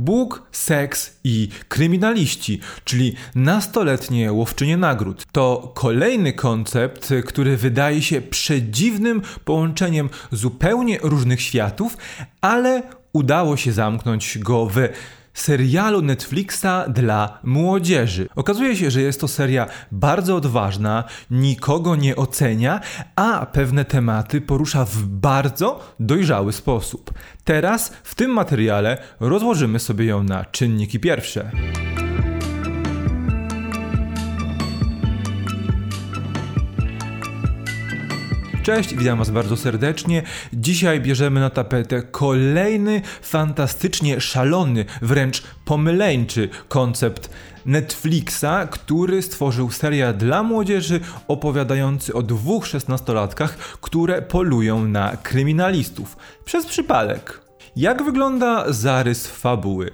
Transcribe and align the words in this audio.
Bóg, 0.00 0.42
seks 0.52 1.20
i 1.24 1.48
kryminaliści, 1.68 2.60
czyli 2.84 3.14
nastoletnie 3.34 4.32
łowczynie 4.32 4.76
nagród. 4.76 5.26
To 5.32 5.72
kolejny 5.74 6.32
koncept, 6.32 7.14
który 7.26 7.56
wydaje 7.56 8.02
się 8.02 8.20
przedziwnym 8.20 9.22
połączeniem 9.44 10.10
zupełnie 10.32 10.98
różnych 11.02 11.40
światów, 11.40 11.96
ale 12.40 12.82
udało 13.12 13.56
się 13.56 13.72
zamknąć 13.72 14.38
go 14.38 14.66
w 14.66 14.76
serialu 15.40 16.02
Netflixa 16.02 16.88
dla 16.88 17.38
młodzieży. 17.42 18.28
Okazuje 18.36 18.76
się, 18.76 18.90
że 18.90 19.00
jest 19.00 19.20
to 19.20 19.28
seria 19.28 19.66
bardzo 19.92 20.36
odważna, 20.36 21.04
nikogo 21.30 21.96
nie 21.96 22.16
ocenia, 22.16 22.80
a 23.16 23.46
pewne 23.46 23.84
tematy 23.84 24.40
porusza 24.40 24.84
w 24.84 25.02
bardzo 25.02 25.94
dojrzały 26.00 26.52
sposób. 26.52 27.14
Teraz 27.44 27.92
w 28.02 28.14
tym 28.14 28.30
materiale 28.30 28.98
rozłożymy 29.20 29.78
sobie 29.78 30.04
ją 30.04 30.22
na 30.22 30.44
czynniki 30.44 31.00
pierwsze. 31.00 31.50
Cześć, 38.62 38.94
witam 38.94 39.18
Was 39.18 39.30
bardzo 39.30 39.56
serdecznie. 39.56 40.22
Dzisiaj 40.52 41.00
bierzemy 41.00 41.40
na 41.40 41.50
tapetę 41.50 42.02
kolejny 42.02 43.02
fantastycznie 43.22 44.20
szalony, 44.20 44.84
wręcz 45.02 45.42
pomyleńczy 45.64 46.48
koncept 46.68 47.30
Netflixa, 47.66 48.68
który 48.70 49.22
stworzył 49.22 49.70
serial 49.70 50.14
dla 50.14 50.42
młodzieży 50.42 51.00
opowiadający 51.28 52.14
o 52.14 52.22
dwóch 52.22 52.66
szesnastolatkach, 52.66 53.56
które 53.58 54.22
polują 54.22 54.84
na 54.84 55.16
kryminalistów. 55.16 56.16
Przez 56.44 56.66
przypadek. 56.66 57.40
Jak 57.76 58.02
wygląda 58.02 58.72
zarys 58.72 59.26
fabuły? 59.26 59.90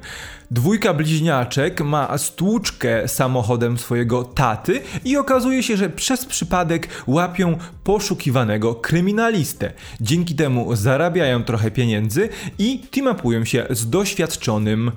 Dwójka 0.51 0.95
bliźniaczek 0.95 1.81
ma 1.81 2.19
stłuczkę 2.19 3.09
samochodem 3.09 3.79
swojego 3.79 4.25
taty 4.25 4.81
i 5.05 5.17
okazuje 5.17 5.63
się, 5.63 5.77
że 5.77 5.91
przez 5.91 6.25
przypadek 6.25 6.89
łapią 7.07 7.59
poszukiwanego 7.85 8.75
kryminalistę. 8.75 9.73
Dzięki 10.01 10.35
temu 10.35 10.77
zarabiają 10.77 11.45
trochę 11.45 11.71
pieniędzy 11.71 12.29
i 12.59 12.79
teamapują 12.91 13.45
się 13.45 13.67
z 13.71 13.91
doświadczonym 13.91 14.93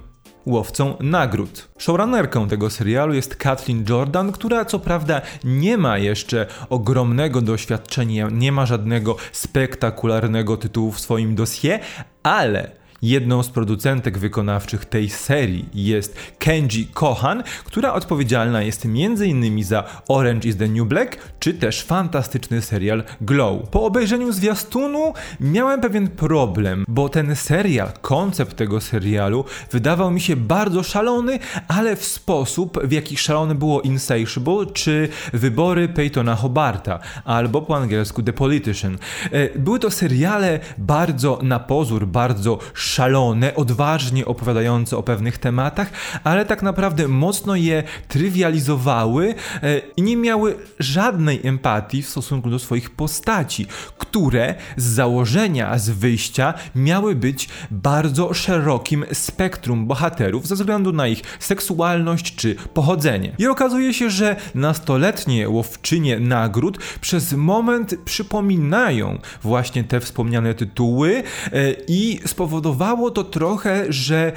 łowcą 0.46 0.96
nagród. 1.00 1.70
Showrunnerką 1.78 2.48
tego 2.48 2.70
serialu 2.70 3.14
jest 3.14 3.36
Kathleen 3.36 3.86
Jordan, 3.90 4.32
która 4.32 4.66
co 4.66 4.80
prawda 4.80 5.22
nie 5.44 5.78
ma 5.78 5.98
jeszcze 5.98 6.46
ogromnego 6.70 7.42
doświadczenia, 7.42 8.30
nie 8.32 8.52
ma 8.52 8.66
żadnego 8.66 9.16
spektakularnego 9.32 10.58
tytułu 10.58 10.92
w 10.92 11.00
swoim 11.00 11.36
dosie, 11.36 11.80
ale 12.24 12.79
Jedną 13.02 13.44
z 13.44 13.50
producentek 13.50 14.18
wykonawczych 14.18 14.86
tej 14.86 15.10
serii 15.10 15.66
jest 15.74 16.16
Kenji 16.40 16.88
Kohan, 16.94 17.44
która 17.66 17.94
odpowiedzialna 17.94 18.62
jest 18.62 18.86
m.in. 18.86 19.64
za 19.64 19.84
Orange 20.08 20.50
is 20.50 20.58
the 20.58 20.68
New 20.68 20.88
Black, 20.88 21.18
czy 21.40 21.54
też 21.54 21.84
fantastyczny 21.84 22.62
serial 22.62 23.04
Glow. 23.22 23.70
Po 23.70 23.84
obejrzeniu 23.84 24.32
zwiastunu 24.32 25.14
miałem 25.40 25.82
pewien 25.82 26.08
problem, 26.08 26.86
bo 26.88 27.10
ten 27.10 27.36
serial, 27.36 27.90
koncept 28.02 28.56
tego 28.56 28.82
serialu 28.82 29.46
wydawał 29.72 30.12
mi 30.12 30.22
się 30.22 30.36
bardzo 30.36 30.84
szalony, 30.84 31.40
ale 31.68 31.96
w 31.96 32.06
sposób, 32.06 32.80
w 32.84 32.92
jaki 32.92 33.18
szalone 33.18 33.56
było 33.56 33.82
Insatiable, 33.82 34.66
czy 34.74 35.10
wybory 35.34 35.88
Peytona 35.88 36.36
Hobarta, 36.36 37.00
albo 37.26 37.62
po 37.62 37.78
angielsku 37.78 38.24
The 38.24 38.34
Politician. 38.34 38.98
E, 39.32 39.60
były 39.60 39.80
to 39.80 39.92
seriale 39.92 40.60
bardzo 40.78 41.40
na 41.44 41.60
pozór, 41.60 42.08
bardzo 42.08 42.60
szalone, 42.90 43.56
odważnie 43.56 44.26
opowiadające 44.26 44.98
o 44.98 45.04
pewnych 45.04 45.38
tematach, 45.38 45.92
ale 46.24 46.46
tak 46.46 46.62
naprawdę 46.64 47.08
mocno 47.08 47.56
je 47.56 47.84
trywializowały 48.08 49.36
e, 49.64 49.82
i 49.98 50.02
nie 50.02 50.18
miały 50.18 50.56
żadnej 50.80 51.48
empatii 51.48 52.02
w 52.02 52.10
stosunku 52.10 52.50
do 52.50 52.60
swoich 52.60 52.90
postaci, 52.90 53.68
które 53.98 54.56
z 54.78 54.84
założenia, 54.84 55.78
z 55.78 55.90
wyjścia 55.90 56.54
miały 56.76 57.16
być 57.16 57.50
bardzo 57.72 58.34
szerokim 58.34 59.06
spektrum 59.14 59.88
bohaterów 59.88 60.48
ze 60.48 60.56
względu 60.56 60.94
na 60.94 61.08
ich 61.08 61.22
seksualność 61.40 62.36
czy 62.36 62.56
pochodzenie. 62.56 63.36
I 63.38 63.48
okazuje 63.48 63.94
się, 63.94 64.10
że 64.10 64.36
nastoletnie 64.56 65.50
łowczynie 65.50 66.20
nagród 66.20 66.78
przez 67.02 67.34
moment 67.34 67.96
przypominają 68.06 69.20
właśnie 69.44 69.84
te 69.84 70.00
wspomniane 70.00 70.54
tytuły 70.54 71.24
e, 71.52 71.72
i 71.88 72.20
spowodowały 72.26 72.79
spowodowało 72.80 73.12
to 73.12 73.24
trochę, 73.24 73.86
że 73.94 74.32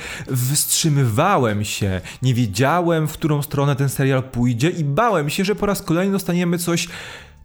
wstrzymywałem 0.53 1.64
się, 1.64 2.00
nie 2.22 2.34
wiedziałem, 2.34 3.08
w 3.08 3.12
którą 3.12 3.42
stronę 3.42 3.76
ten 3.76 3.88
serial 3.88 4.22
pójdzie 4.22 4.70
i 4.70 4.84
bałem 4.84 5.30
się, 5.30 5.44
że 5.44 5.54
po 5.54 5.66
raz 5.66 5.82
kolejny 5.82 6.12
dostaniemy 6.12 6.58
coś 6.58 6.88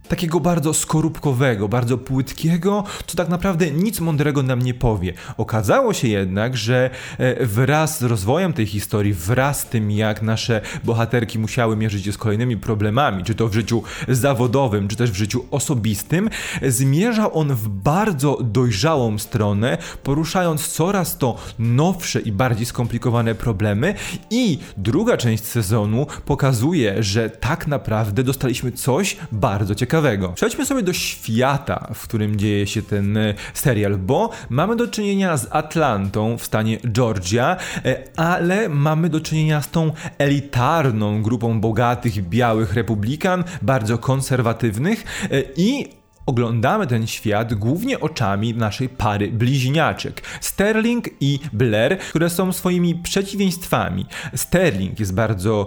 takiego 0.08 0.40
bardzo 0.40 0.74
skorupkowego, 0.74 1.68
bardzo 1.68 1.98
płytkiego, 1.98 2.84
co 3.06 3.16
tak 3.16 3.28
naprawdę 3.28 3.70
nic 3.70 4.00
mądrego 4.00 4.42
nam 4.42 4.62
nie 4.62 4.74
powie. 4.74 5.12
Okazało 5.36 5.94
się 5.94 6.08
jednak, 6.08 6.56
że 6.56 6.90
e, 7.18 7.46
wraz 7.46 7.98
z 7.98 8.02
rozwojem 8.02 8.52
tej 8.52 8.66
historii, 8.66 9.14
wraz 9.14 9.60
z 9.60 9.64
tym, 9.64 9.90
jak 9.90 10.22
nasze 10.22 10.60
bohaterki 10.84 11.38
musiały 11.38 11.76
mierzyć 11.76 12.04
się 12.04 12.12
z 12.12 12.18
kolejnymi 12.18 12.56
problemami, 12.56 13.24
czy 13.24 13.34
to 13.34 13.48
w 13.48 13.54
życiu 13.54 13.82
zawodowym, 14.08 14.88
czy 14.88 14.96
też 14.96 15.10
w 15.10 15.16
życiu 15.16 15.44
osobistym, 15.50 16.30
zmierza 16.62 17.32
on 17.32 17.54
w 17.54 17.68
bardzo 17.68 18.38
dojrzałą 18.42 19.18
stronę, 19.18 19.78
poruszając 20.02 20.68
coraz 20.68 21.18
to 21.18 21.36
nowsze 21.58 22.20
i 22.20 22.32
bardziej 22.32 22.66
skomplikowane 22.66 23.34
problemy 23.34 23.94
i 24.30 24.58
druga 24.76 25.16
część 25.16 25.44
sezonu 25.44 26.06
pokazuje, 26.24 27.02
że 27.02 27.30
tak 27.30 27.66
naprawdę 27.66 28.22
dostaliśmy 28.22 28.72
coś 28.72 29.16
bardzo 29.32 29.74
ciekawego 29.74 29.97
ciekawego. 29.98 30.28
Przejdźmy 30.28 30.66
sobie 30.66 30.82
do 30.82 30.92
świata, 30.92 31.88
w 31.94 32.02
którym 32.02 32.36
dzieje 32.36 32.66
się 32.66 32.82
ten 32.82 33.16
e, 33.16 33.34
serial, 33.54 33.96
bo 33.96 34.30
mamy 34.50 34.76
do 34.76 34.88
czynienia 34.88 35.36
z 35.36 35.46
Atlantą 35.50 36.38
w 36.38 36.44
stanie 36.44 36.78
Georgia, 36.92 37.56
e, 37.84 38.02
ale 38.16 38.68
mamy 38.68 39.08
do 39.08 39.20
czynienia 39.20 39.62
z 39.62 39.70
tą 39.70 39.92
elitarną 40.18 41.22
grupą 41.22 41.60
bogatych, 41.60 42.28
białych 42.28 42.74
republikan, 42.74 43.44
bardzo 43.62 43.98
konserwatywnych 43.98 45.04
e, 45.30 45.42
i 45.56 45.98
oglądamy 46.26 46.86
ten 46.86 47.06
świat 47.06 47.54
głównie 47.54 48.00
oczami 48.00 48.54
naszej 48.54 48.88
pary 48.88 49.28
bliźniaczek 49.28 50.22
Sterling 50.40 51.04
i 51.20 51.38
Blair, 51.52 51.98
które 51.98 52.30
są 52.30 52.52
swoimi 52.52 52.94
przeciwieństwami. 52.94 54.06
Sterling 54.36 55.00
jest 55.00 55.14
bardzo 55.14 55.66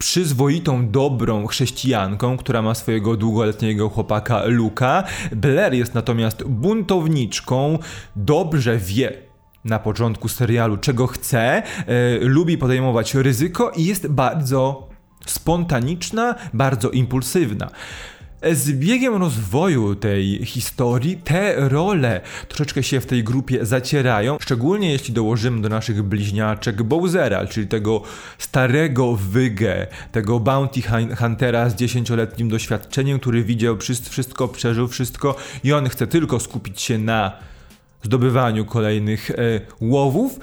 przyzwoitą, 0.00 0.90
dobrą 0.90 1.46
chrześcijanką, 1.46 2.36
która 2.36 2.62
ma 2.62 2.74
swojego 2.74 3.16
długoletniego 3.16 3.88
chłopaka 3.88 4.42
Luka. 4.46 5.04
Blair 5.32 5.74
jest 5.74 5.94
natomiast 5.94 6.44
buntowniczką, 6.44 7.78
dobrze 8.16 8.78
wie, 8.78 9.12
na 9.64 9.78
początku 9.78 10.28
serialu, 10.28 10.76
czego 10.76 11.06
chce, 11.06 11.62
yy, 11.88 12.28
lubi 12.28 12.58
podejmować 12.58 13.14
ryzyko 13.14 13.70
i 13.70 13.84
jest 13.84 14.08
bardzo 14.08 14.88
spontaniczna, 15.26 16.34
bardzo 16.54 16.90
impulsywna. 16.90 17.70
Z 18.42 18.72
biegiem 18.72 19.14
rozwoju 19.14 19.94
tej 19.94 20.44
historii 20.44 21.16
te 21.16 21.68
role 21.68 22.20
troszeczkę 22.48 22.82
się 22.82 23.00
w 23.00 23.06
tej 23.06 23.24
grupie 23.24 23.66
zacierają, 23.66 24.36
szczególnie 24.40 24.92
jeśli 24.92 25.14
dołożymy 25.14 25.62
do 25.62 25.68
naszych 25.68 26.02
bliźniaczek 26.02 26.82
Bowsera, 26.82 27.46
czyli 27.46 27.66
tego 27.66 28.02
starego 28.38 29.16
wygę, 29.16 29.86
tego 30.12 30.40
bounty 30.40 30.80
huntera 31.18 31.70
z 31.70 31.74
dziesięcioletnim 31.74 32.48
doświadczeniem, 32.48 33.18
który 33.18 33.44
widział 33.44 33.78
wszystko, 34.10 34.48
przeżył 34.48 34.88
wszystko 34.88 35.36
i 35.64 35.72
on 35.72 35.88
chce 35.88 36.06
tylko 36.06 36.40
skupić 36.40 36.80
się 36.80 36.98
na 36.98 37.49
zdobywaniu 38.02 38.64
kolejnych 38.64 39.30
e, 39.30 39.34
łowów. 39.80 40.40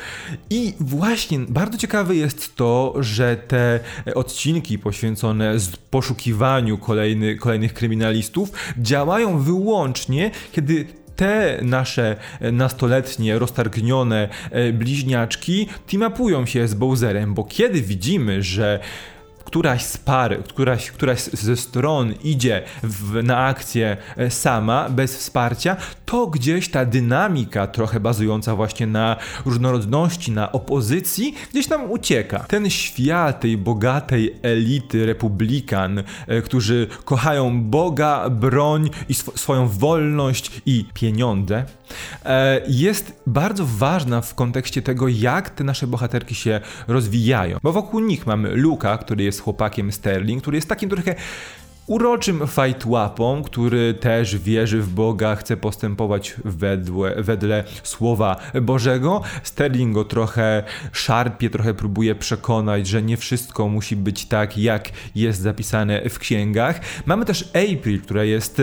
I 0.49 0.73
właśnie 0.79 1.39
bardzo 1.39 1.77
ciekawe 1.77 2.15
jest 2.15 2.55
to, 2.55 2.93
że 2.99 3.35
te 3.35 3.79
odcinki 4.15 4.79
poświęcone 4.79 5.53
poszukiwaniu 5.89 6.77
kolejny, 6.77 7.35
kolejnych 7.35 7.73
kryminalistów 7.73 8.51
działają 8.77 9.39
wyłącznie, 9.39 10.31
kiedy 10.51 10.85
te 11.15 11.59
nasze 11.61 12.15
nastoletnie, 12.51 13.39
roztargnione 13.39 14.29
e, 14.51 14.73
bliźniaczki 14.73 15.67
teamapują 15.87 16.45
się 16.45 16.67
z 16.67 16.73
Bowserem, 16.73 17.33
bo 17.33 17.43
kiedy 17.43 17.81
widzimy, 17.81 18.43
że 18.43 18.79
któraś 19.47 19.85
z 19.85 19.97
par, 19.97 20.43
któraś, 20.43 20.91
któraś 20.91 21.23
ze 21.23 21.57
stron 21.57 22.13
idzie 22.23 22.63
w, 22.83 23.23
na 23.23 23.37
akcję 23.37 23.97
e, 24.17 24.31
sama, 24.31 24.89
bez 24.89 25.17
wsparcia, 25.17 25.77
to 26.05 26.27
gdzieś 26.27 26.69
ta 26.69 26.85
dynamika, 26.85 27.67
trochę 27.67 27.99
bazująca 27.99 28.55
właśnie 28.55 28.87
na 28.87 29.15
różnorodności, 29.45 30.31
na 30.31 30.51
opozycji, 30.51 31.35
gdzieś 31.51 31.67
tam 31.67 31.91
ucieka. 31.91 32.39
Ten 32.39 32.69
świat 32.69 33.39
tej 33.39 33.57
bogatej 33.57 34.35
elity 34.41 35.05
republikan, 35.05 36.03
e, 36.27 36.41
którzy 36.41 36.87
kochają 37.05 37.63
Boga, 37.63 38.29
broń 38.29 38.89
i 39.09 39.11
sw 39.11 39.37
swoją 39.37 39.67
wolność 39.67 40.61
i 40.65 40.85
pieniądze, 40.93 41.65
jest 42.67 43.21
bardzo 43.27 43.65
ważna 43.65 44.21
w 44.21 44.35
kontekście 44.35 44.81
tego, 44.81 45.07
jak 45.07 45.49
te 45.49 45.63
nasze 45.63 45.87
bohaterki 45.87 46.35
się 46.35 46.61
rozwijają. 46.87 47.57
Bo 47.63 47.73
wokół 47.73 47.99
nich 47.99 48.27
mamy 48.27 48.55
Luka, 48.55 48.97
który 48.97 49.23
jest 49.23 49.41
chłopakiem 49.41 49.91
Sterling, 49.91 50.41
który 50.41 50.57
jest 50.57 50.69
takim 50.69 50.89
trochę 50.89 51.15
uroczym 51.87 52.47
fajtłapą, 52.47 53.43
który 53.43 53.93
też 53.93 54.37
wierzy 54.37 54.81
w 54.81 54.89
Boga, 54.89 55.35
chce 55.35 55.57
postępować 55.57 56.35
wedle, 56.45 57.23
wedle 57.23 57.63
słowa 57.83 58.35
Bożego. 58.61 59.21
Sterling 59.43 59.93
go 59.93 60.05
trochę 60.05 60.63
szarpie, 60.91 61.49
trochę 61.49 61.73
próbuje 61.73 62.15
przekonać, 62.15 62.87
że 62.87 63.01
nie 63.01 63.17
wszystko 63.17 63.67
musi 63.67 63.95
być 63.95 64.25
tak, 64.25 64.57
jak 64.57 64.89
jest 65.15 65.41
zapisane 65.41 66.09
w 66.09 66.19
księgach. 66.19 66.79
Mamy 67.05 67.25
też 67.25 67.49
April, 67.49 68.01
która 68.01 68.23
jest 68.23 68.61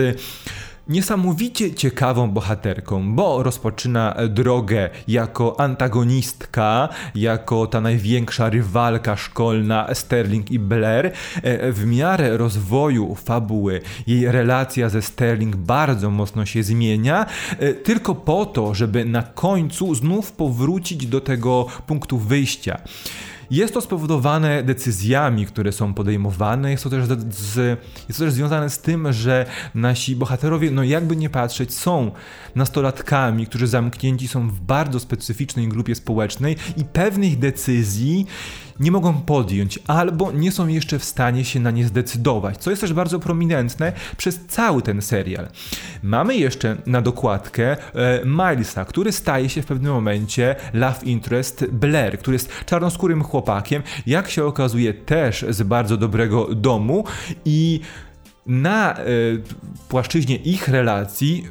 niesamowicie 0.87 1.73
ciekawą 1.73 2.31
bohaterką, 2.31 3.15
bo 3.15 3.43
rozpoczyna 3.43 4.15
drogę 4.29 4.89
jako 5.07 5.59
antagonistka, 5.59 6.89
jako 7.15 7.67
ta 7.67 7.81
największa 7.81 8.49
rywalka 8.49 9.15
szkolna 9.15 9.93
Sterling 9.93 10.51
i 10.51 10.59
Blair. 10.59 11.11
E, 11.43 11.71
w 11.71 11.85
miarę 11.85 12.37
rozwoju 12.37 13.15
fabuły 13.15 13.81
jej 14.07 14.31
relacja 14.31 14.89
ze 14.89 15.01
Sterling 15.01 15.55
bardzo 15.55 16.11
mocno 16.11 16.45
się 16.45 16.63
zmienia, 16.63 17.25
e, 17.59 17.73
tylko 17.73 18.15
po 18.15 18.45
to, 18.45 18.73
żeby 18.73 19.05
na 19.05 19.23
końcu 19.23 19.95
znów 19.95 20.31
powrócić 20.31 21.07
do 21.07 21.21
tego 21.21 21.65
punktu 21.87 22.17
wyjścia. 22.17 22.77
Jest 23.51 23.73
to 23.73 23.81
spowodowane 23.81 24.63
decyzjami, 24.63 25.45
które 25.45 25.71
są 25.71 25.93
podejmowane. 25.93 26.71
Jest 26.71 26.83
to 26.83 26.89
też, 26.89 27.05
z, 27.29 27.79
jest 28.07 28.19
to 28.19 28.25
też 28.25 28.33
związane 28.33 28.69
z 28.69 28.79
tym, 28.79 29.13
że 29.13 29.45
nasi 29.75 30.15
bohaterowie, 30.15 30.71
no 30.71 30.83
jakby 30.83 31.15
nie 31.15 31.29
patrzeć, 31.29 31.73
są 31.73 32.11
nastolatkami, 32.55 33.47
którzy 33.47 33.67
zamknięci 33.67 34.27
są 34.27 34.49
w 34.49 34.59
bardzo 34.59 34.99
specyficznej 34.99 35.67
grupie 35.67 35.95
społecznej 35.95 36.55
i 36.77 36.85
pewnych 36.85 37.39
decyzji 37.39 38.25
nie 38.79 38.91
mogą 38.91 39.13
podjąć 39.13 39.79
albo 39.87 40.31
nie 40.31 40.51
są 40.51 40.67
jeszcze 40.67 40.99
w 40.99 41.03
stanie 41.03 41.45
się 41.45 41.59
na 41.59 41.71
nie 41.71 41.87
zdecydować, 41.87 42.57
co 42.57 42.69
jest 42.69 42.81
też 42.81 42.93
bardzo 42.93 43.19
prominentne 43.19 43.93
przez 44.17 44.39
cały 44.47 44.81
ten 44.81 45.01
serial. 45.01 45.47
Mamy 46.03 46.35
jeszcze 46.37 46.77
na 46.85 47.01
dokładkę 47.01 47.71
e, 47.71 47.77
Milesa, 48.25 48.85
który 48.85 49.11
staje 49.11 49.49
się 49.49 49.61
w 49.61 49.65
pewnym 49.65 49.93
momencie 49.93 50.55
love 50.73 51.05
interest 51.05 51.65
Blair, 51.71 52.19
który 52.19 52.35
jest 52.35 52.65
czarnoskórym 52.65 53.23
chłopakiem, 53.23 53.83
jak 54.05 54.29
się 54.29 54.45
okazuje 54.45 54.93
też 54.93 55.45
z 55.49 55.63
bardzo 55.63 55.97
dobrego 55.97 56.55
domu 56.55 57.03
i 57.45 57.79
na 58.45 58.93
e, 58.93 59.03
płaszczyźnie 59.89 60.35
ich 60.35 60.67
relacji 60.67 61.47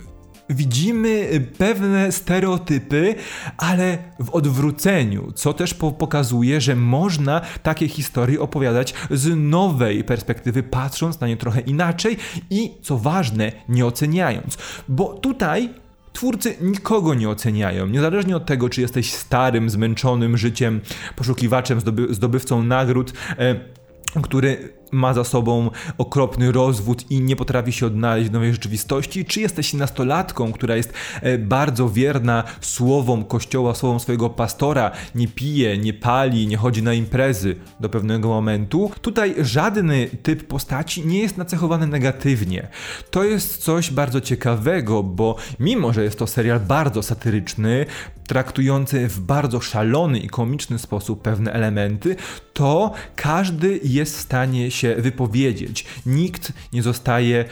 widzimy 0.51 1.41
pewne 1.59 2.13
stereotypy, 2.13 3.15
ale 3.57 3.99
w 4.19 4.31
odwróceniu, 4.31 5.33
co 5.35 5.53
też 5.53 5.75
po 5.75 5.93
pokazuje, 5.93 6.61
że 6.61 6.77
można 6.77 7.41
takie 7.63 7.89
historie 7.89 8.41
opowiadać 8.41 8.95
z 9.11 9.37
nowej 9.37 10.05
perspektywy, 10.05 10.63
patrząc 10.63 11.21
na 11.21 11.27
nie 11.27 11.37
trochę 11.37 11.61
inaczej 11.61 12.17
i 12.51 12.75
co 12.83 12.99
ważne, 12.99 13.53
nie 13.69 13.87
oceniając. 13.87 14.59
Bo 14.89 15.15
tutaj 15.15 15.71
twórcy 16.13 16.55
nikogo 16.61 17.15
nie 17.15 17.29
oceniają, 17.29 17.87
niezależnie 17.87 18.37
od 18.37 18.47
tego, 18.47 18.69
czy 18.69 18.81
jesteś 18.81 19.13
starym, 19.13 19.71
zmęczonym 19.71 20.37
życiem, 20.37 20.81
poszukiwaczem, 21.17 21.81
zdoby 21.81 22.15
zdobywcą 22.15 22.63
nagród. 22.63 23.13
E, 23.39 23.75
który 24.23 24.73
ma 24.95 25.15
za 25.15 25.25
sobą 25.25 25.71
okropny 25.99 26.53
rozwód 26.53 27.11
i 27.11 27.21
nie 27.21 27.37
potrafi 27.37 27.73
się 27.73 27.87
odnaleźć 27.87 28.31
w 28.31 28.33
nowej 28.33 28.53
rzeczywistości, 28.53 29.25
czy 29.25 29.41
jesteś 29.41 29.75
nastolatką, 29.75 30.53
która 30.53 30.77
jest 30.77 30.93
e, 31.23 31.39
bardzo 31.39 31.89
wierna 31.89 32.45
słowom 32.61 33.25
kościoła, 33.25 33.75
słowom 33.75 34.01
swojego 34.01 34.31
pastora, 34.31 34.91
nie 35.15 35.29
pije, 35.29 35.79
nie 35.79 35.95
pali, 35.95 36.47
nie 36.47 36.57
chodzi 36.57 36.83
na 36.83 36.95
imprezy 36.95 37.57
do 37.81 37.89
pewnego 37.89 38.29
momentu. 38.29 38.91
Tutaj 39.01 39.35
żadny 39.39 40.09
typ 40.23 40.47
postaci 40.47 41.07
nie 41.07 41.19
jest 41.19 41.37
nacechowany 41.37 41.87
negatywnie. 41.87 42.69
To 43.11 43.25
jest 43.25 43.57
coś 43.57 43.91
bardzo 43.91 44.21
ciekawego, 44.21 45.03
bo 45.03 45.37
mimo, 45.61 45.93
że 45.93 46.05
jest 46.05 46.19
to 46.19 46.27
serial 46.27 46.61
bardzo 46.61 47.03
satyryczny, 47.03 47.87
traktujący 48.27 49.09
w 49.09 49.21
bardzo 49.21 49.61
szalony 49.61 50.19
i 50.19 50.29
komiczny 50.29 50.79
sposób 50.79 51.23
pewne 51.23 51.53
elementy, 51.53 52.17
to 52.53 52.93
każdy 53.17 53.81
jest 53.83 54.17
w 54.17 54.21
stanie 54.21 54.71
się 54.71 54.84
wypowiedzieć. 54.95 55.85
Nikt 56.07 56.53
nie 56.73 56.83
zostaje 56.83 57.45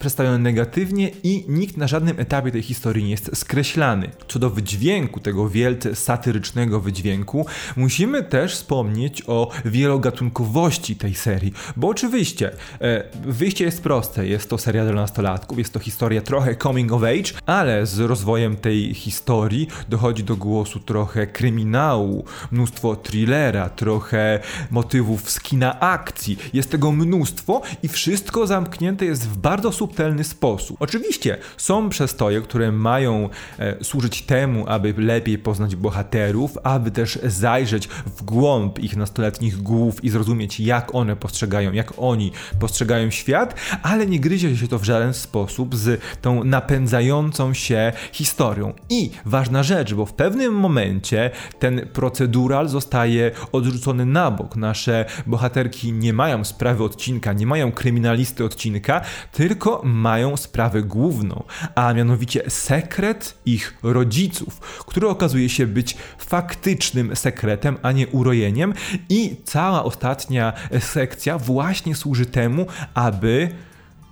przedstawiony 0.00 0.38
negatywnie 0.38 1.10
i 1.22 1.44
nikt 1.48 1.76
na 1.76 1.86
żadnym 1.86 2.20
etapie 2.20 2.52
tej 2.52 2.62
historii 2.62 3.04
nie 3.04 3.10
jest 3.10 3.30
skreślany. 3.34 4.10
Co 4.28 4.38
do 4.38 4.50
wydźwięku, 4.50 5.20
tego 5.20 5.48
wielce 5.48 5.94
satyrycznego 5.94 6.80
wydźwięku, 6.80 7.46
musimy 7.76 8.22
też 8.22 8.54
wspomnieć 8.54 9.22
o 9.26 9.50
wielogatunkowości 9.64 10.96
tej 10.96 11.14
serii, 11.14 11.52
bo 11.76 11.88
oczywiście 11.88 12.50
e, 12.80 13.04
wyjście 13.26 13.64
jest 13.64 13.82
proste, 13.82 14.26
jest 14.26 14.50
to 14.50 14.58
seria 14.58 14.84
dla 14.84 14.94
nastolatków, 14.94 15.58
jest 15.58 15.72
to 15.72 15.78
historia 15.78 16.20
trochę 16.20 16.56
coming 16.56 16.92
of 16.92 17.02
age, 17.02 17.32
ale 17.46 17.86
z 17.86 17.98
rozwojem 17.98 18.56
tej 18.56 18.94
historii 18.94 19.68
dochodzi 19.88 20.24
do 20.24 20.36
głosu 20.36 20.80
trochę 20.80 21.26
kryminału, 21.26 22.24
mnóstwo 22.50 22.96
thrillera, 22.96 23.68
trochę 23.68 24.40
motywów 24.70 25.30
z 25.30 25.40
kina 25.40 25.80
akcji, 25.80 26.38
jest 26.52 26.70
tego 26.70 26.92
mnóstwo 26.92 27.62
i 27.82 27.88
wszystko 27.88 28.46
zamknięte 28.46 29.04
jest 29.04 29.28
w 29.28 29.36
bardzo 29.36 29.72
super 29.72 29.89
subtelny 29.90 30.24
sposób. 30.24 30.76
Oczywiście 30.80 31.38
są 31.56 31.88
przestoje, 31.88 32.40
które 32.40 32.72
mają 32.72 33.28
e, 33.58 33.84
służyć 33.84 34.22
temu, 34.22 34.64
aby 34.68 34.94
lepiej 34.98 35.38
poznać 35.38 35.76
bohaterów, 35.76 36.58
aby 36.62 36.90
też 36.90 37.18
zajrzeć 37.24 37.86
w 37.86 38.22
głąb 38.22 38.78
ich 38.78 38.96
nastoletnich 38.96 39.62
głów 39.62 40.04
i 40.04 40.10
zrozumieć, 40.10 40.60
jak 40.60 40.94
one 40.94 41.16
postrzegają, 41.16 41.72
jak 41.72 41.92
oni 41.96 42.32
postrzegają 42.58 43.10
świat, 43.10 43.54
ale 43.82 44.06
nie 44.06 44.20
gryzie 44.20 44.56
się 44.56 44.68
to 44.68 44.78
w 44.78 44.84
żaden 44.84 45.14
sposób 45.14 45.76
z 45.76 46.00
tą 46.22 46.44
napędzającą 46.44 47.54
się 47.54 47.92
historią. 48.12 48.72
I 48.88 49.10
ważna 49.24 49.62
rzecz, 49.62 49.94
bo 49.94 50.06
w 50.06 50.12
pewnym 50.12 50.54
momencie 50.54 51.30
ten 51.58 51.88
procedural 51.92 52.68
zostaje 52.68 53.30
odrzucony 53.52 54.06
na 54.06 54.30
bok. 54.30 54.56
Nasze 54.56 55.04
bohaterki 55.26 55.92
nie 55.92 56.12
mają 56.12 56.44
sprawy 56.44 56.84
odcinka, 56.84 57.32
nie 57.32 57.46
mają 57.46 57.72
kryminalisty 57.72 58.44
odcinka, 58.44 59.00
tylko 59.32 59.79
mają 59.84 60.36
sprawę 60.36 60.82
główną, 60.82 61.42
a 61.74 61.92
mianowicie 61.92 62.50
sekret 62.50 63.38
ich 63.46 63.78
rodziców, 63.82 64.60
który 64.60 65.08
okazuje 65.08 65.48
się 65.48 65.66
być 65.66 65.96
faktycznym 66.18 67.16
sekretem, 67.16 67.78
a 67.82 67.92
nie 67.92 68.08
urojeniem. 68.08 68.74
I 69.08 69.36
cała 69.44 69.84
ostatnia 69.84 70.52
sekcja 70.80 71.38
właśnie 71.38 71.94
służy 71.94 72.26
temu, 72.26 72.66
aby 72.94 73.50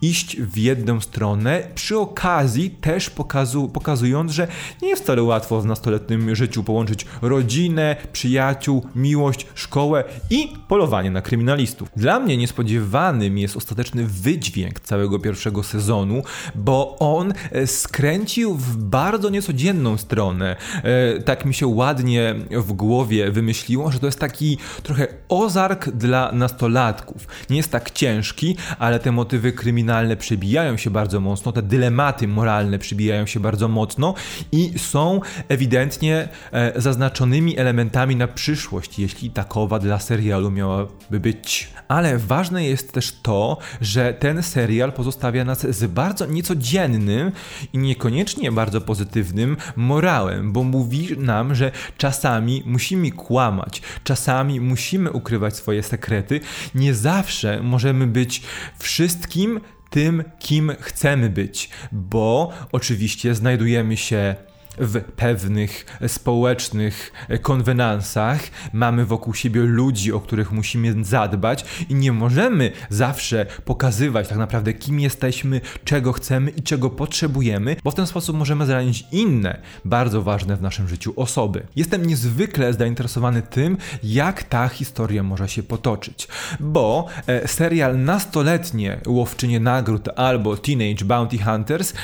iść 0.03 0.37
w 0.37 0.57
jedną 0.57 1.01
stronę, 1.01 1.63
przy 1.75 1.99
okazji 1.99 2.71
też 2.71 3.11
pokazu, 3.11 3.69
pokazując, 3.69 4.33
że 4.33 4.49
nie 4.83 4.89
jest 4.89 5.03
wcale 5.03 5.23
łatwo 5.23 5.61
w 5.61 5.67
nastoletnim 5.67 6.35
życiu 6.35 6.65
połączyć 6.65 7.07
rodzinę, 7.23 7.97
przyjaciół, 8.13 8.87
miłość, 8.95 9.47
szkołę 9.55 10.05
i 10.31 10.53
polowanie 10.69 11.11
na 11.11 11.23
kryminalistów. 11.23 11.89
Dla 11.97 12.21
mnie 12.21 12.37
niespodziewanym 12.37 13.39
jest 13.39 13.57
ostateczny 13.57 14.07
wydźwięk 14.07 14.81
całego 14.81 15.19
pierwszego 15.19 15.63
sezonu, 15.63 16.23
bo 16.55 16.97
on 16.99 17.35
e, 17.53 17.67
skręcił 17.67 18.55
w 18.55 18.77
bardzo 18.77 19.31
niecodzienną 19.31 19.97
stronę. 19.97 20.57
E, 20.83 21.23
tak 21.23 21.45
mi 21.45 21.55
się 21.55 21.67
ładnie 21.67 22.35
w 22.51 22.73
głowie 22.73 23.31
wymyśliło, 23.31 23.93
że 23.93 23.99
to 23.99 24.07
jest 24.07 24.21
taki 24.21 24.59
trochę 24.83 25.07
ozark 25.29 25.91
dla 25.91 26.33
nastolatków. 26.33 27.27
Nie 27.51 27.57
jest 27.57 27.73
tak 27.73 27.91
ciężki, 27.91 28.57
ale 28.79 28.99
te 28.99 29.13
motywy 29.13 29.53
kryminalne 29.53 30.17
przybijają 30.17 30.77
się 30.77 30.91
bardzo 30.91 31.21
mocno, 31.21 31.53
te 31.53 31.63
dylematy 31.63 32.29
moralne 32.29 32.79
przybijają 32.79 33.27
się 33.27 33.41
bardzo 33.41 33.69
mocno 33.69 34.15
i 34.53 34.79
są 34.79 35.21
ewidentnie 35.49 36.29
e, 36.53 36.81
zaznaczonymi 36.81 37.59
elementami 37.59 38.17
na 38.17 38.29
przyszłość, 38.29 38.99
jeśli 38.99 39.31
takowa 39.31 39.79
dla 39.79 39.99
serialu 39.99 40.51
miałaby 40.51 41.21
być. 41.21 41.69
Ale 41.89 42.19
ważne 42.19 42.65
jest 42.65 42.93
też 42.93 43.13
to, 43.23 43.59
że 43.81 44.15
ten 44.15 44.43
serial 44.43 44.93
pozostawia 44.93 45.45
nas 45.45 45.67
z 45.67 45.87
bardzo 45.87 46.27
niecodziennym 46.27 47.33
i 47.73 47.79
niekoniecznie 47.79 48.53
bardzo 48.53 48.81
pozytywnym 48.81 49.57
morałem, 49.77 50.53
bo 50.53 50.65
mówi 50.65 51.09
nam, 51.19 51.55
że 51.55 51.71
czasami 51.97 52.63
musimy 52.67 53.11
kłamać, 53.11 53.83
czasami 54.05 54.61
musimy 54.61 55.13
ukrywać 55.19 55.57
swoje 55.57 55.83
sekrety, 55.83 56.41
nie 56.75 56.95
zawsze 56.95 57.63
możemy 57.63 58.07
być 58.07 58.43
wszystkim 58.79 59.61
tym, 59.91 60.25
kim 60.39 60.73
chcemy 60.81 61.31
być, 61.31 61.71
bo 61.93 62.53
oczywiście 62.73 63.35
znajdujemy 63.35 63.97
się 63.97 64.37
w 64.81 65.03
pewnych 65.03 65.99
społecznych 66.07 67.13
konwenansach, 67.43 68.41
mamy 68.73 69.05
wokół 69.05 69.35
siebie 69.35 69.61
ludzi, 69.61 70.13
o 70.13 70.21
których 70.21 70.53
musimy 70.53 71.05
zadbać 71.05 71.65
i 71.89 71.95
nie 71.95 72.13
możemy 72.13 72.73
zawsze 72.91 73.47
pokazywać 73.65 74.29
tak 74.29 74.39
naprawdę 74.39 74.75
kim 74.75 75.01
jesteśmy, 75.01 75.61
czego 75.85 76.13
chcemy 76.13 76.51
i 76.51 76.63
czego 76.63 76.91
potrzebujemy, 76.91 77.77
bo 77.85 77.91
w 77.91 77.95
ten 77.95 78.07
sposób 78.07 78.37
możemy 78.37 78.67
zranić 78.67 79.05
inne, 79.13 79.61
bardzo 79.85 80.23
ważne 80.23 80.57
w 80.57 80.63
naszym 80.63 80.89
życiu 80.89 81.13
osoby. 81.17 81.67
Jestem 81.77 82.07
niezwykle 82.07 82.73
zainteresowany 82.73 83.43
tym, 83.43 83.77
jak 84.03 84.43
ta 84.43 84.69
historia 84.69 85.23
może 85.23 85.49
się 85.49 85.63
potoczyć, 85.63 86.29
bo 86.61 87.07
e, 87.27 87.49
serial 87.49 87.99
nastoletnie 88.05 89.01
Łowczynie 89.07 89.61
Nagród 89.61 90.09
albo 90.17 90.57
Teenage 90.57 91.05
Bounty 91.05 91.39
Hunters 91.39 91.95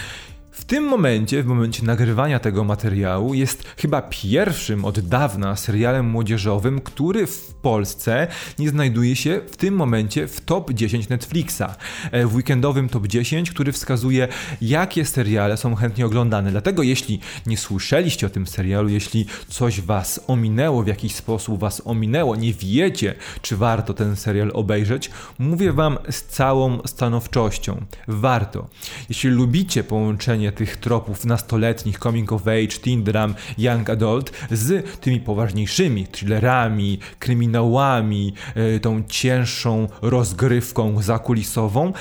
w 0.54 0.64
tym 0.64 0.84
momencie, 0.84 1.42
w 1.42 1.46
momencie 1.46 1.84
nagrywania 1.84 2.38
tego 2.38 2.64
materiału, 2.64 3.34
jest 3.34 3.64
chyba 3.76 4.02
pierwszym 4.02 4.84
od 4.84 5.00
dawna 5.00 5.56
serialem 5.56 6.06
młodzieżowym, 6.06 6.80
który 6.80 7.26
w 7.26 7.54
Polsce 7.54 8.26
nie 8.58 8.68
znajduje 8.68 9.16
się 9.16 9.40
w 9.50 9.56
tym 9.56 9.74
momencie 9.74 10.28
w 10.28 10.40
top 10.40 10.72
10 10.72 11.08
Netflixa. 11.08 11.62
E, 12.10 12.26
w 12.26 12.34
weekendowym 12.34 12.88
top 12.88 13.06
10, 13.06 13.50
który 13.50 13.72
wskazuje, 13.72 14.28
jakie 14.60 15.04
seriale 15.04 15.56
są 15.56 15.74
chętnie 15.74 16.06
oglądane. 16.06 16.50
Dlatego, 16.50 16.82
jeśli 16.82 17.20
nie 17.46 17.56
słyszeliście 17.56 18.26
o 18.26 18.30
tym 18.30 18.46
serialu, 18.46 18.88
jeśli 18.88 19.26
coś 19.48 19.80
was 19.80 20.20
ominęło, 20.26 20.82
w 20.82 20.86
jakiś 20.86 21.14
sposób 21.14 21.60
was 21.60 21.82
ominęło, 21.84 22.36
nie 22.36 22.54
wiecie, 22.54 23.14
czy 23.42 23.56
warto 23.56 23.94
ten 23.94 24.16
serial 24.16 24.50
obejrzeć, 24.54 25.10
mówię 25.38 25.72
wam 25.72 25.98
z 26.10 26.22
całą 26.22 26.78
stanowczością. 26.86 27.84
Warto. 28.08 28.68
Jeśli 29.08 29.30
lubicie 29.30 29.84
połączenie 29.84 30.43
tych 30.52 30.76
tropów 30.76 31.24
nastoletnich, 31.24 31.98
coming 31.98 32.32
of 32.32 32.48
age, 32.48 32.78
teen 32.84 33.04
dram, 33.04 33.34
young 33.58 33.90
adult 33.90 34.32
z 34.50 35.00
tymi 35.00 35.20
poważniejszymi 35.20 36.06
thrillerami, 36.06 36.98
kryminałami, 37.18 38.34
e, 38.54 38.80
tą 38.80 39.02
cięższą 39.08 39.88
rozgrywką 40.02 41.02
zakulisową, 41.02 41.92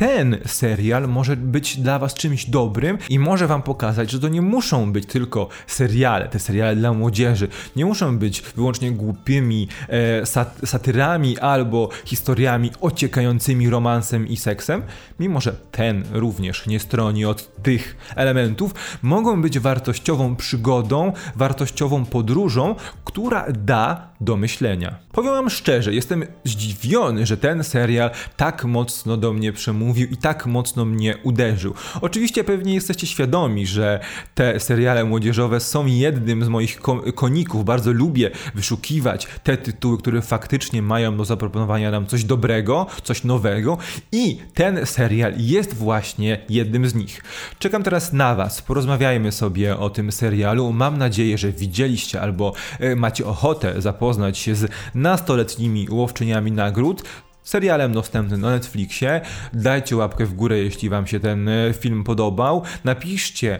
ten 0.00 0.38
serial 0.46 1.08
może 1.08 1.36
być 1.36 1.76
dla 1.76 1.98
Was 1.98 2.14
czymś 2.14 2.46
dobrym 2.46 2.98
i 3.08 3.18
może 3.18 3.46
Wam 3.46 3.62
pokazać, 3.62 4.10
że 4.10 4.20
to 4.20 4.28
nie 4.28 4.42
muszą 4.42 4.92
być 4.92 5.06
tylko 5.06 5.48
seriale, 5.66 6.28
te 6.28 6.38
seriale 6.38 6.76
dla 6.76 6.92
młodzieży, 6.92 7.48
nie 7.76 7.84
muszą 7.84 8.18
być 8.18 8.42
wyłącznie 8.56 8.92
głupimi 8.92 9.68
e, 9.88 10.26
sat 10.26 10.60
satyrami 10.64 11.38
albo 11.38 11.88
historiami 12.04 12.70
ociekającymi 12.80 13.70
romansem 13.70 14.28
i 14.28 14.36
seksem, 14.36 14.82
mimo 15.18 15.40
że 15.40 15.52
ten 15.70 16.04
również 16.12 16.66
nie 16.66 16.80
stroni 16.80 17.24
od 17.24 17.62
tych 17.62 17.96
elementów, 18.16 18.74
mogą 19.02 19.42
być 19.42 19.58
wartościową 19.58 20.36
przygodą, 20.36 21.12
wartościową 21.36 22.04
podróżą, 22.04 22.74
która 23.04 23.46
da 23.52 24.10
do 24.20 24.36
myślenia. 24.36 24.98
Powiem 25.12 25.32
Wam 25.32 25.50
szczerze, 25.50 25.94
jestem 25.94 26.24
zdziwiony, 26.44 27.26
że 27.26 27.36
ten 27.36 27.64
serial 27.64 28.10
tak 28.36 28.64
mocno 28.64 29.16
do 29.16 29.32
mnie 29.32 29.52
przemówił 29.52 29.89
i 29.98 30.16
tak 30.16 30.46
mocno 30.46 30.84
mnie 30.84 31.16
uderzył. 31.22 31.74
Oczywiście 32.00 32.44
pewnie 32.44 32.74
jesteście 32.74 33.06
świadomi, 33.06 33.66
że 33.66 34.00
te 34.34 34.60
seriale 34.60 35.04
młodzieżowe 35.04 35.60
są 35.60 35.86
jednym 35.86 36.44
z 36.44 36.48
moich 36.48 36.80
koników. 37.14 37.64
Bardzo 37.64 37.92
lubię 37.92 38.30
wyszukiwać 38.54 39.28
te 39.42 39.56
tytuły, 39.56 39.98
które 39.98 40.22
faktycznie 40.22 40.82
mają 40.82 41.16
do 41.16 41.24
zaproponowania 41.24 41.90
nam 41.90 42.06
coś 42.06 42.24
dobrego, 42.24 42.86
coś 43.02 43.24
nowego 43.24 43.78
i 44.12 44.38
ten 44.54 44.86
serial 44.86 45.32
jest 45.36 45.74
właśnie 45.74 46.40
jednym 46.48 46.88
z 46.88 46.94
nich. 46.94 47.22
Czekam 47.58 47.82
teraz 47.82 48.12
na 48.12 48.34
Was. 48.34 48.62
Porozmawiajmy 48.62 49.32
sobie 49.32 49.76
o 49.76 49.90
tym 49.90 50.12
serialu. 50.12 50.72
Mam 50.72 50.98
nadzieję, 50.98 51.38
że 51.38 51.52
widzieliście 51.52 52.20
albo 52.20 52.52
e, 52.80 52.96
macie 52.96 53.26
ochotę 53.26 53.82
zapoznać 53.82 54.38
się 54.38 54.54
z 54.54 54.70
nastoletnimi 54.94 55.86
łowczyniami 55.90 56.52
nagród 56.52 57.02
serialem 57.42 57.92
dostępnym 57.92 58.40
na 58.40 58.50
Netflixie. 58.50 59.20
Dajcie 59.52 59.96
łapkę 59.96 60.26
w 60.26 60.34
górę, 60.34 60.58
jeśli 60.58 60.88
Wam 60.88 61.06
się 61.06 61.20
ten 61.20 61.48
e, 61.48 61.72
film 61.72 62.04
podobał. 62.04 62.62
Napiszcie, 62.84 63.58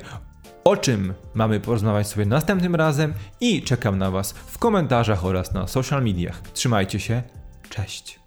o 0.64 0.76
czym 0.76 1.14
mamy 1.34 1.60
porozmawiać 1.60 2.08
sobie 2.08 2.26
następnym 2.26 2.74
razem 2.74 3.14
i 3.40 3.62
czekam 3.62 3.98
na 3.98 4.10
Was 4.10 4.32
w 4.32 4.58
komentarzach 4.58 5.24
oraz 5.24 5.54
na 5.54 5.66
social 5.66 6.04
mediach. 6.04 6.40
Trzymajcie 6.52 7.00
się, 7.00 7.22
cześć. 7.70 8.20